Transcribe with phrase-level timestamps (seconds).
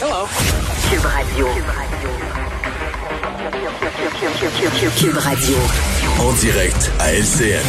[0.00, 1.46] Cube Radio.
[4.98, 5.56] Cube Radio.
[6.18, 7.60] En direct à LCN.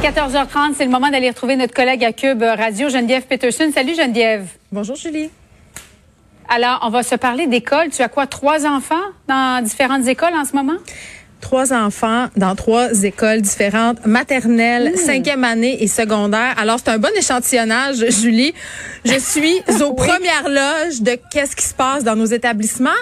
[0.00, 3.70] 14h30, c'est le moment d'aller retrouver notre collègue à Cube Radio, Geneviève Peterson.
[3.74, 4.48] Salut Geneviève.
[4.72, 5.28] Bonjour Julie.
[6.48, 7.90] Alors, on va se parler d'école.
[7.90, 10.78] Tu as quoi, trois enfants dans différentes écoles en ce moment?
[11.44, 16.54] Trois enfants dans trois écoles différentes, maternelle, cinquième année et secondaire.
[16.56, 18.54] Alors, c'est un bon échantillonnage, Julie.
[19.04, 23.00] Je suis aux premières loges de qu'est-ce qui se passe dans nos établissements.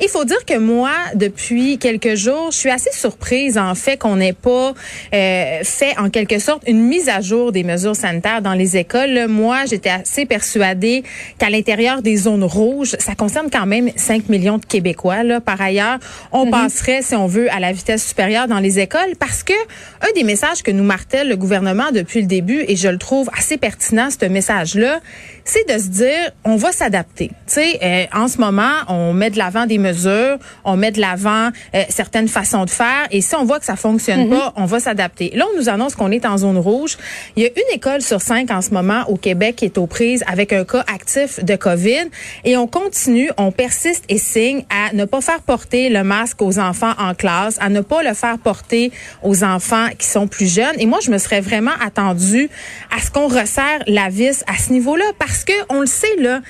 [0.00, 4.16] Il faut dire que moi, depuis quelques jours, je suis assez surprise, en fait, qu'on
[4.16, 4.72] n'ait pas
[5.14, 9.26] euh, fait, en quelque sorte, une mise à jour des mesures sanitaires dans les écoles.
[9.28, 11.04] moi, j'étais assez persuadée
[11.38, 15.24] qu'à l'intérieur des zones rouges, ça concerne quand même 5 millions de Québécois.
[15.24, 15.42] Là.
[15.42, 15.98] Par ailleurs,
[16.32, 16.50] on mm-hmm.
[16.50, 20.22] passerait, si on veut, à la vitesse supérieure dans les écoles parce que un des
[20.22, 24.08] messages que nous martèle le gouvernement depuis le début, et je le trouve assez pertinent,
[24.10, 25.00] ce message-là,
[25.44, 27.28] c'est de se dire, on va s'adapter.
[27.28, 31.00] Tu sais, euh, en ce moment, on met de l'avant des mesures, on met de
[31.00, 34.30] l'avant euh, certaines façons de faire, et si on voit que ça fonctionne mhm.
[34.30, 35.32] pas, on va s'adapter.
[35.34, 36.96] Là, on nous annonce qu'on est en zone rouge.
[37.36, 39.86] Il y a une école sur cinq en ce moment au Québec qui est aux
[39.86, 42.10] prises avec un cas actif de COVID,
[42.44, 46.58] et on continue, on persiste et signe à ne pas faire porter le masque aux
[46.58, 48.92] enfants en classe, à ne pas le faire porter
[49.22, 50.74] aux enfants qui sont plus jeunes.
[50.78, 52.48] Et moi, je me serais vraiment attendue
[52.96, 56.40] à ce qu'on resserre la vis à ce niveau-là parce que on le sait là,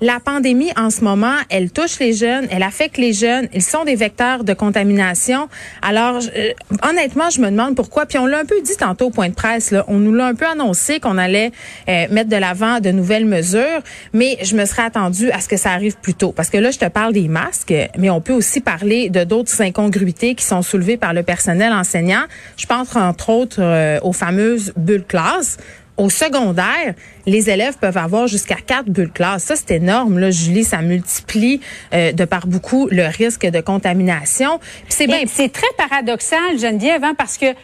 [0.00, 3.84] la pandémie en ce moment, elle touche les jeunes, elle affecte les jeunes, ils sont
[3.84, 5.48] des vecteurs de contamination.
[5.82, 6.52] Alors, euh,
[6.88, 8.06] honnêtement, je me demande pourquoi.
[8.06, 10.26] Puis on l'a un peu dit tantôt au point de presse, là, on nous l'a
[10.26, 11.52] un peu annoncé qu'on allait
[11.88, 15.56] euh, mettre de l'avant de nouvelles mesures, mais je me serais attendue à ce que
[15.56, 16.32] ça arrive plus tôt.
[16.32, 19.60] Parce que là, je te parle des masques, mais on peut aussi parler de d'autres
[19.60, 22.22] incongruités qui sont soulevées par le personnel enseignant.
[22.56, 25.58] Je pense entre autres euh, aux fameuses bulles classes.
[26.00, 26.94] Au secondaire,
[27.26, 29.44] les élèves peuvent avoir jusqu'à quatre bulles classe.
[29.44, 30.64] Ça, c'est énorme, là, Julie.
[30.64, 31.60] Ça multiplie
[31.92, 34.60] euh, de par beaucoup le risque de contamination.
[34.88, 35.24] C'est bien.
[35.26, 37.54] C'est très paradoxal, Geneviève, hein, parce que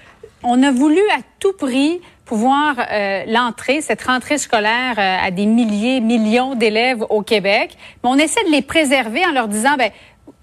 [0.43, 5.47] on a voulu à tout prix pouvoir euh, l'entrée, cette rentrée scolaire euh, à des
[5.47, 7.71] milliers, millions d'élèves au Québec.
[8.05, 9.91] Mais on essaie de les préserver en leur disant, ben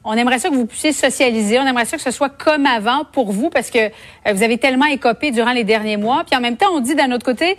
[0.06, 1.60] on aimerait ça que vous puissiez socialiser.
[1.60, 3.90] On aimerait ça que ce soit comme avant pour vous parce que
[4.30, 6.24] vous avez tellement écopé durant les derniers mois.
[6.26, 7.58] Puis en même temps, on dit d'un autre côté,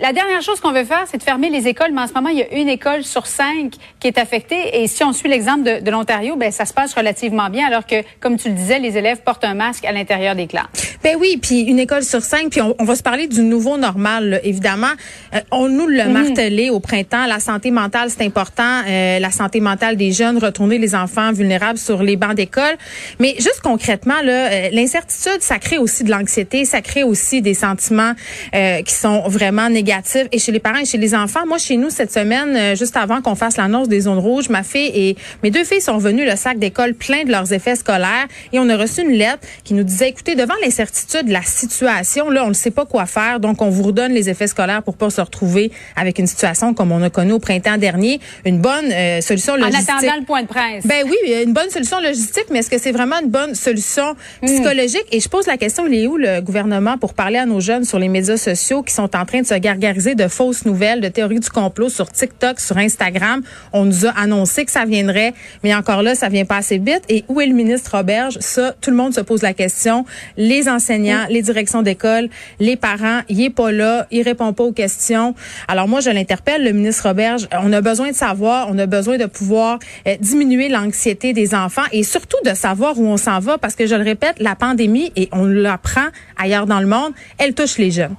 [0.00, 2.28] la dernière chose qu'on veut faire, c'est de fermer les écoles, mais en ce moment,
[2.28, 4.82] il y a une école sur cinq qui est affectée.
[4.82, 8.02] Et si on suit l'exemple de, l'Ontario, ben ça se passe relativement bien, alors que,
[8.18, 10.93] comme tu le disais, les élèves portent un masque à l'intérieur des classes.
[11.04, 14.40] Ben oui, puis une école sur cinq, puis on, va se parler du nouveau normal,
[14.42, 14.94] évidemment.
[15.34, 16.12] Euh, on nous le mhm.
[16.12, 17.26] martelé au printemps.
[17.26, 18.80] La santé mentale, c'est important.
[18.88, 22.78] Euh, la santé mentale des jeunes, retourner les enfants vulnérables sur les bancs d'école.
[23.18, 27.54] Mais juste concrètement, là, euh, l'incertitude, ça crée aussi de l'anxiété, ça crée aussi des
[27.54, 28.14] sentiments
[28.52, 31.46] qui sont vraiment négatifs et chez les parents et chez les enfants.
[31.46, 34.62] Moi, chez nous, cette semaine, euh, juste avant qu'on fasse l'annonce des zones rouges, ma
[34.62, 38.26] fille et mes deux filles sont venues le sac d'école plein de leurs effets scolaires
[38.54, 42.30] et on a reçu une lettre qui nous disait, écoutez, devant l'incertitude de la situation,
[42.30, 44.96] là, on ne sait pas quoi faire, donc on vous redonne les effets scolaires pour
[44.96, 48.20] pas se retrouver avec une situation comme on a connu au printemps dernier.
[48.44, 49.90] Une bonne euh, solution logistique.
[49.90, 50.86] En attendant le point de presse.
[50.86, 54.46] Ben oui, une bonne solution logistique, mais est-ce que c'est vraiment une bonne solution hmm.
[54.46, 55.04] psychologique?
[55.12, 57.84] Et je pose la question, il est où le gouvernement pour parler à nos jeunes
[57.84, 61.08] sur les médias sociaux qui sont en train de se garder de fausses nouvelles, de
[61.08, 63.42] théories du complot sur TikTok, sur Instagram?
[63.72, 67.02] On nous a annoncé que ça viendrait, mais encore là, ça vient pas assez vite.
[67.08, 68.38] Et où est le ministre Roberge?
[68.40, 70.04] Ça, tout le monde se pose la question.
[70.36, 72.28] Les enseignants, les directions d'école,
[72.60, 75.34] les parents, il est pas là, il répond pas aux questions.
[75.66, 77.48] Alors moi, je l'interpelle, le ministre Roberge.
[77.52, 81.84] On a besoin de savoir, on a besoin de pouvoir euh, diminuer l'anxiété des enfants
[81.92, 85.12] et surtout de savoir où on s'en va parce que je le répète, la pandémie,
[85.16, 88.16] et on l'apprend ailleurs dans le monde, elle touche les jeunes.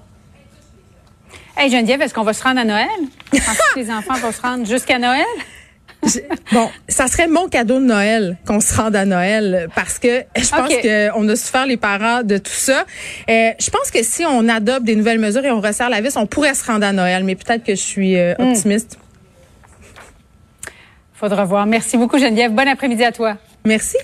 [1.57, 2.87] Hey Geneviève, est-ce qu'on va se rendre à Noël?
[3.31, 5.23] que les enfants vont se rendre jusqu'à Noël?
[6.51, 10.49] Bon, ça serait mon cadeau de Noël qu'on se rende à Noël parce que je
[10.49, 12.85] pense qu'on a souffert les parents de tout ça.
[13.29, 16.17] Euh, je pense que si on adopte des nouvelles mesures et on resserre la vis,
[16.17, 18.49] on pourrait se rendre à Noël, mais peut-être que je suis euh, hmm.
[18.49, 18.97] optimiste.
[21.13, 21.65] Faudra voir.
[21.65, 22.51] Merci beaucoup Geneviève.
[22.51, 23.37] Bon après-midi à toi.
[23.65, 23.97] Merci.